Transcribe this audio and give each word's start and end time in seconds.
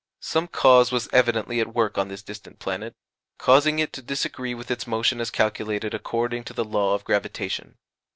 Some 0.23 0.47
cause 0.47 0.91
was 0.91 1.07
evidently 1.13 1.59
at 1.59 1.75
work 1.75 1.95
on 1.99 2.07
this 2.07 2.23
distant 2.23 2.57
planet, 2.57 2.95
causing 3.37 3.77
it 3.77 3.93
to 3.93 4.01
disagree 4.01 4.55
with 4.55 4.71
its 4.71 4.87
motion 4.87 5.21
as 5.21 5.29
calculated 5.29 5.93
according 5.93 6.43
to 6.45 6.53
the 6.53 6.65
law 6.65 6.95
of 6.95 7.03
gravitation. 7.03 7.77